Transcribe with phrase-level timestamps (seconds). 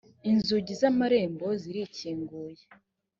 [0.31, 2.63] inzugi z’ amarembo zirikinguye.